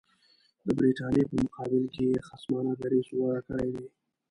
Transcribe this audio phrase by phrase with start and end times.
[0.65, 3.87] د برټانیې په مقابل کې یې خصمانه دریځ غوره کړی دی.